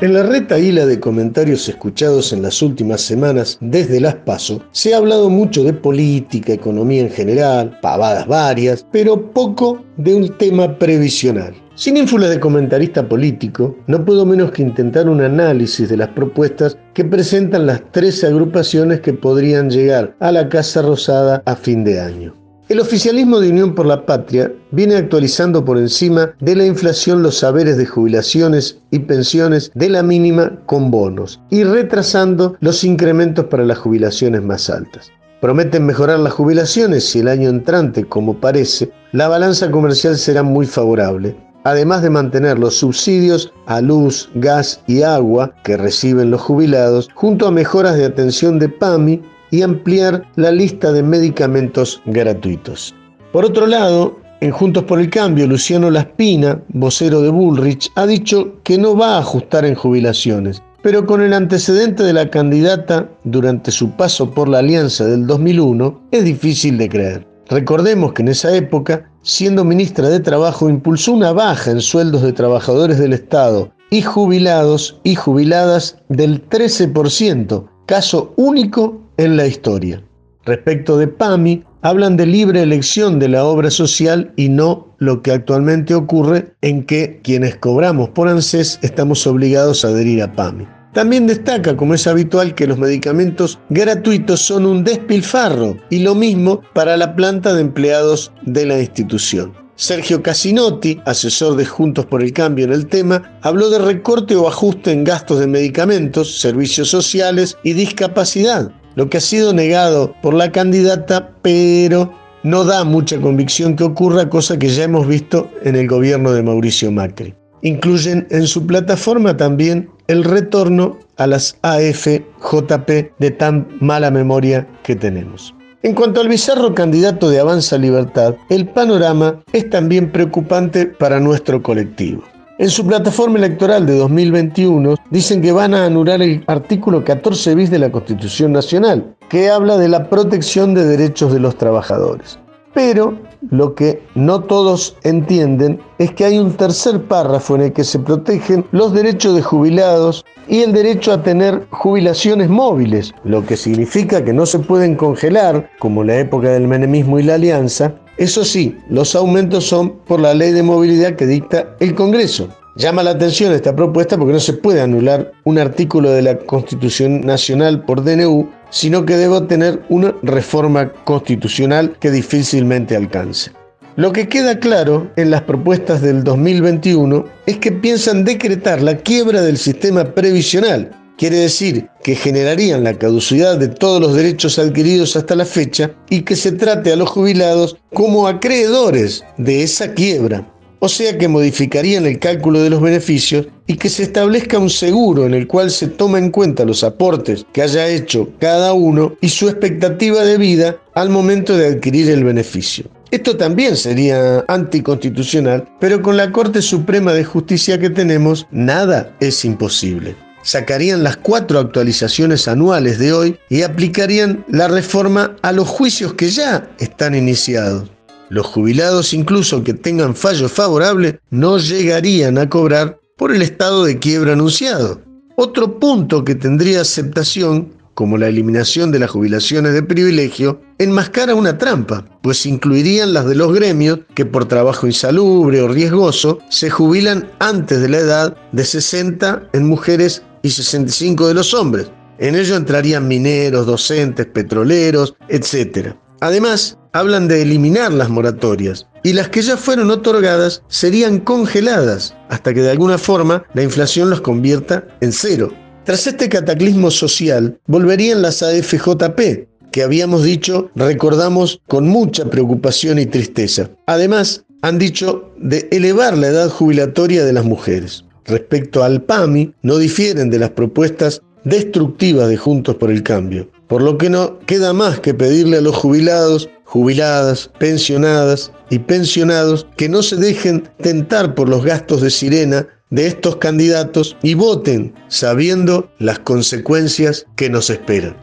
[0.00, 4.96] En la retaíla de comentarios escuchados en las últimas semanas desde las PASO, se ha
[4.96, 11.54] hablado mucho de política, economía en general, pavadas varias, pero poco de un tema previsional.
[11.74, 16.78] Sin ínfula de comentarista político, no puedo menos que intentar un análisis de las propuestas
[16.94, 22.00] que presentan las tres agrupaciones que podrían llegar a la Casa Rosada a fin de
[22.00, 22.39] año.
[22.70, 27.38] El oficialismo de Unión por la Patria viene actualizando por encima de la inflación los
[27.38, 33.64] saberes de jubilaciones y pensiones de la mínima con bonos y retrasando los incrementos para
[33.64, 35.10] las jubilaciones más altas.
[35.40, 40.64] Prometen mejorar las jubilaciones y el año entrante, como parece, la balanza comercial será muy
[40.64, 47.08] favorable, además de mantener los subsidios a luz, gas y agua que reciben los jubilados,
[47.14, 49.20] junto a mejoras de atención de PAMI
[49.50, 52.94] y ampliar la lista de medicamentos gratuitos.
[53.32, 58.54] Por otro lado, en Juntos por el Cambio, Luciano Laspina, vocero de Bullrich, ha dicho
[58.64, 63.70] que no va a ajustar en jubilaciones, pero con el antecedente de la candidata durante
[63.70, 67.26] su paso por la alianza del 2001, es difícil de creer.
[67.50, 72.32] Recordemos que en esa época, siendo ministra de Trabajo, impulsó una baja en sueldos de
[72.32, 80.02] trabajadores del Estado y jubilados y jubiladas del 13%, caso único en la historia.
[80.46, 85.32] Respecto de PAMI, hablan de libre elección de la obra social y no lo que
[85.32, 90.66] actualmente ocurre en que quienes cobramos por ANSES estamos obligados a adherir a PAMI.
[90.94, 96.62] También destaca, como es habitual, que los medicamentos gratuitos son un despilfarro y lo mismo
[96.72, 99.52] para la planta de empleados de la institución.
[99.76, 104.48] Sergio Casinotti, asesor de Juntos por el Cambio en el tema, habló de recorte o
[104.48, 110.34] ajuste en gastos de medicamentos, servicios sociales y discapacidad, lo que ha sido negado por
[110.34, 112.12] la candidata, pero
[112.42, 116.42] no da mucha convicción que ocurra, cosa que ya hemos visto en el gobierno de
[116.42, 117.34] Mauricio Macri.
[117.62, 124.96] Incluyen en su plataforma también el retorno a las AFJP de tan mala memoria que
[124.96, 125.54] tenemos.
[125.82, 131.62] En cuanto al bizarro candidato de Avanza Libertad, el panorama es también preocupante para nuestro
[131.62, 132.22] colectivo.
[132.60, 137.70] En su plataforma electoral de 2021 dicen que van a anular el artículo 14 bis
[137.70, 142.38] de la Constitución Nacional, que habla de la protección de derechos de los trabajadores.
[142.74, 143.18] Pero
[143.50, 147.98] lo que no todos entienden es que hay un tercer párrafo en el que se
[147.98, 154.22] protegen los derechos de jubilados y el derecho a tener jubilaciones móviles, lo que significa
[154.22, 157.94] que no se pueden congelar, como la época del menemismo y la alianza.
[158.20, 162.50] Eso sí, los aumentos son por la ley de movilidad que dicta el Congreso.
[162.76, 167.22] Llama la atención esta propuesta porque no se puede anular un artículo de la Constitución
[167.22, 173.52] Nacional por DNU, sino que debe tener una reforma constitucional que difícilmente alcance.
[173.96, 179.40] Lo que queda claro en las propuestas del 2021 es que piensan decretar la quiebra
[179.40, 180.90] del sistema previsional.
[181.20, 186.22] Quiere decir que generarían la caducidad de todos los derechos adquiridos hasta la fecha y
[186.22, 192.06] que se trate a los jubilados como acreedores de esa quiebra o sea que modificarían
[192.06, 195.88] el cálculo de los beneficios y que se establezca un seguro en el cual se
[195.88, 200.78] toma en cuenta los aportes que haya hecho cada uno y su expectativa de vida
[200.94, 202.86] al momento de adquirir el beneficio.
[203.10, 209.44] Esto también sería anticonstitucional, pero con la Corte Suprema de Justicia que tenemos, nada es
[209.44, 210.16] imposible.
[210.42, 216.30] Sacarían las cuatro actualizaciones anuales de hoy y aplicarían la reforma a los juicios que
[216.30, 217.90] ya están iniciados.
[218.30, 223.98] Los jubilados, incluso que tengan fallo favorable, no llegarían a cobrar por el estado de
[223.98, 225.00] quiebra anunciado.
[225.36, 231.58] Otro punto que tendría aceptación, como la eliminación de las jubilaciones de privilegio, enmascara una
[231.58, 237.30] trampa, pues incluirían las de los gremios que por trabajo insalubre o riesgoso se jubilan
[237.40, 241.90] antes de la edad de 60 en mujeres y 65 de los hombres.
[242.16, 245.92] En ello entrarían mineros, docentes, petroleros, etc.
[246.22, 252.54] Además, hablan de eliminar las moratorias y las que ya fueron otorgadas serían congeladas hasta
[252.54, 255.52] que de alguna forma la inflación los convierta en cero.
[255.90, 263.06] Tras este cataclismo social, volverían las AFJP, que habíamos dicho recordamos con mucha preocupación y
[263.06, 263.70] tristeza.
[263.86, 268.04] Además, han dicho de elevar la edad jubilatoria de las mujeres.
[268.24, 273.82] Respecto al PAMI, no difieren de las propuestas destructivas de Juntos por el Cambio, por
[273.82, 279.88] lo que no queda más que pedirle a los jubilados jubiladas, pensionadas y pensionados que
[279.88, 285.90] no se dejen tentar por los gastos de sirena de estos candidatos y voten sabiendo
[285.98, 288.16] las consecuencias que nos esperan.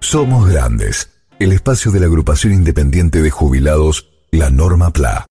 [0.00, 5.26] Somos Grandes, el espacio de la agrupación independiente de jubilados, la Norma PLA.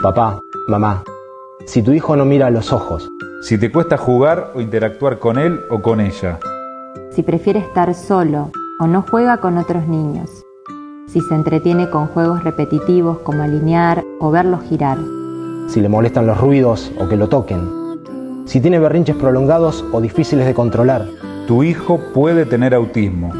[0.00, 0.38] Papá,
[0.68, 1.02] mamá,
[1.66, 3.10] si tu hijo no mira a los ojos,
[3.42, 6.38] si te cuesta jugar o interactuar con él o con ella.
[7.10, 10.44] Si prefiere estar solo o no juega con otros niños.
[11.06, 14.98] Si se entretiene con juegos repetitivos como alinear o verlos girar.
[15.68, 17.68] Si le molestan los ruidos o que lo toquen.
[18.46, 21.06] Si tiene berrinches prolongados o difíciles de controlar.
[21.46, 23.32] Tu hijo puede tener autismo.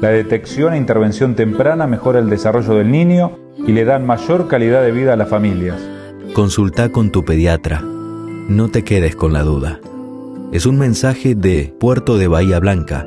[0.00, 4.82] La detección e intervención temprana mejora el desarrollo del niño y le dan mayor calidad
[4.82, 5.80] de vida a las familias.
[6.34, 7.82] Consulta con tu pediatra
[8.48, 9.78] no te quedes con la duda.
[10.52, 13.06] Es un mensaje de Puerto de Bahía Blanca,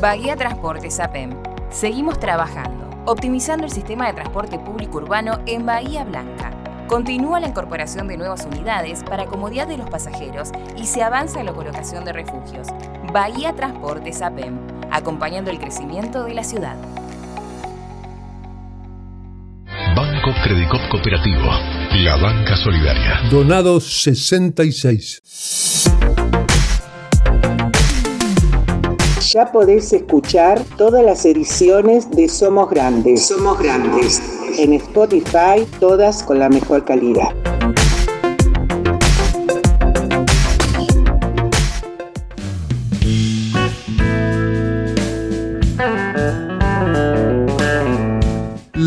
[0.02, 1.30] Bahía Transportes APEM.
[1.70, 6.52] Seguimos trabajando, optimizando el sistema de transporte público urbano en Bahía Blanca
[6.88, 11.48] Continúa la incorporación de nuevas unidades para comodidad de los pasajeros y se avanza en
[11.48, 12.68] la colocación de refugios.
[13.12, 14.60] Bahía Transportes APEM,
[14.96, 16.76] acompañando el crecimiento de la ciudad.
[19.96, 21.52] Banco Credicop Cooperativo,
[21.94, 23.20] la banca solidaria.
[23.30, 25.22] Donado 66.
[29.32, 33.28] Ya podés escuchar todas las ediciones de Somos Grandes.
[33.28, 34.22] Somos Grandes
[34.58, 37.55] en Spotify, todas con la mejor calidad.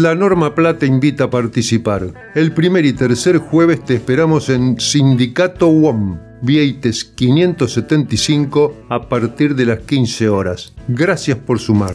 [0.08, 2.14] La Norma Plata invita a participar.
[2.34, 9.66] El primer y tercer jueves te esperamos en Sindicato WOM, Vieites 575, a partir de
[9.66, 10.72] las 15 horas.
[10.88, 11.94] Gracias por sumar.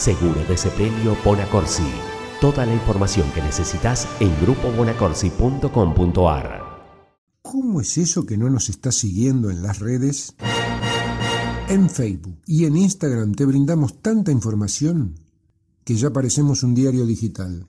[0.00, 1.92] Seguro de Sepelio Bonacorsi.
[2.40, 6.62] Toda la información que necesitas en grupobonacorsi.com.ar.
[7.42, 10.34] ¿Cómo es eso que no nos está siguiendo en las redes?
[11.68, 15.20] En Facebook y en Instagram te brindamos tanta información
[15.84, 17.66] que ya parecemos un diario digital.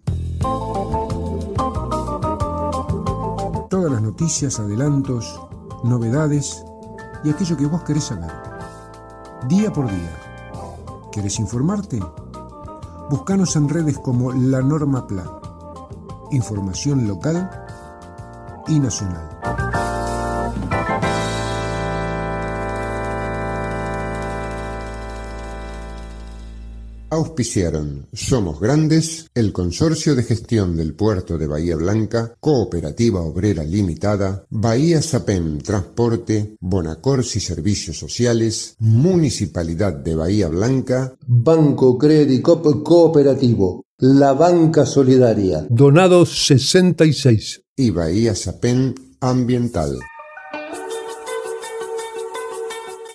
[3.69, 5.38] Todas las noticias, adelantos,
[5.83, 6.63] novedades
[7.25, 8.31] y aquello que vos querés saber.
[9.50, 10.17] Día por día.
[11.11, 12.00] ¿Querés informarte?
[13.12, 15.25] Búscanos en redes como La Norma Pla.
[16.32, 17.50] Información local
[18.70, 19.40] y nacional.
[27.12, 34.46] Auspiciaron Somos Grandes, el Consorcio de Gestión del Puerto de Bahía Blanca, Cooperativa Obrera Limitada,
[34.50, 44.86] Bahía Sapem Transporte, Bonacorsi Servicios Sociales, Municipalidad de Bahía Blanca, Banco Credicop Cooperativo, la banca
[44.86, 45.68] solidaria.
[45.70, 47.62] Donado 66.
[47.75, 50.00] y Bahía Sapem Ambiental.